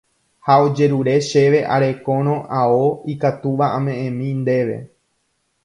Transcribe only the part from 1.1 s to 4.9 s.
chéve arekórõ ao ikatúva ame'ẽmi ndéve